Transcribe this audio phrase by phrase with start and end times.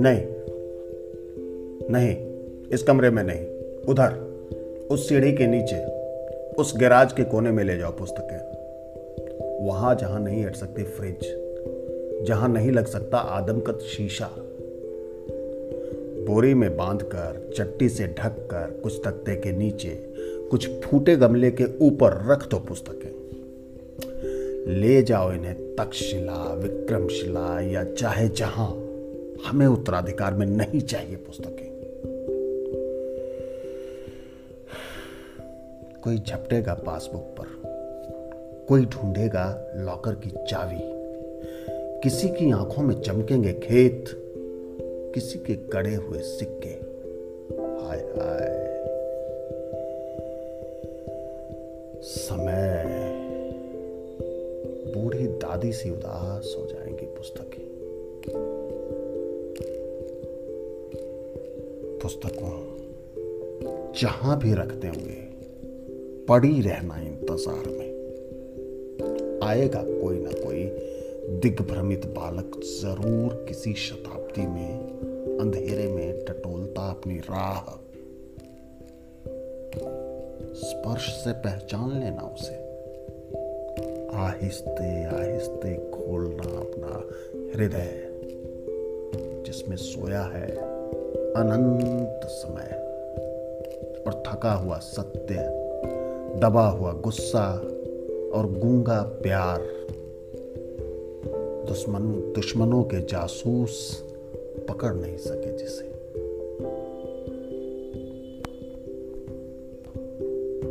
[0.00, 0.26] नहीं।
[1.90, 2.16] नहीं,
[2.68, 3.46] इस कमरे में नहीं।
[3.88, 4.12] उधर,
[4.90, 5.84] उस सीढ़ी के नीचे,
[6.54, 8.50] उस गैराज के कोने में ले जाओ पुस्तकें।
[9.66, 11.18] वहाँ जहाँ नहीं हट सकती फ्रिज,
[12.26, 14.30] जहाँ नहीं लग सकता आदमकत शीशा।
[16.26, 20.04] बोरी में बांधकर, चट्टी से ढककर, कुछ तख्ते के नीचे,
[20.50, 23.20] कुछ फूटे गमले के ऊपर रख दो पुस्तकें।
[24.66, 28.89] ले जाओ इन्हें तक्षशिला, विक्रमशिला या चाहे जहाँ।
[29.46, 31.70] हमें उत्तराधिकार में नहीं चाहिए पुस्तकें।
[36.04, 37.44] कोई झपटेगा पासबुक पर,
[38.68, 41.00] कोई ढूंढेगा लॉकर की चाबी।
[42.00, 44.04] किसी की आँखों में चमकेंगे खेत,
[45.14, 46.90] किसी के कड़े हुए सिक्के।
[47.54, 48.70] हाय हाय।
[52.02, 52.84] समय।
[54.94, 58.59] बूढ़ी दादी सी उदास हो जाएँगी पुस्तकें।
[62.02, 62.70] पुस्तकों
[64.00, 65.30] जहाँ भी रखते होंगे,
[66.26, 67.90] पड़ी रहना इंतज़ार में।
[69.44, 70.64] आएगा कोई ना कोई
[71.40, 74.78] दिग्भ्रमित बालक ज़रूर किसी शताब्दी में,
[75.40, 77.76] अंधेरे में टटोलता अपनी राह।
[80.54, 82.70] स्पर्श से पहचान लेना उसे।
[84.14, 87.08] आहिस्ते आहिस्ते खोलना अपना
[87.56, 88.09] हृदय।
[89.50, 90.46] जिसमें सोया है,
[91.32, 92.86] अनंत समय।
[94.06, 95.34] और थका हुआ सत्य,
[96.38, 97.54] दबा हुआ गुस्सा
[98.34, 99.58] और गूँगा प्यार।
[101.68, 104.04] दुश्मन, दुश्मनों के जासूस
[104.68, 105.99] पकड़ नहीं सके जिसे।